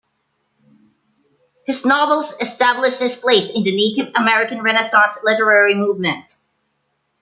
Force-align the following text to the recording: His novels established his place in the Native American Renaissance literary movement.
His 1.67 1.85
novels 1.85 2.33
established 2.41 2.99
his 2.99 3.15
place 3.15 3.49
in 3.55 3.63
the 3.63 3.75
Native 3.75 4.11
American 4.15 4.63
Renaissance 4.63 5.19
literary 5.23 5.75
movement. 5.75 6.37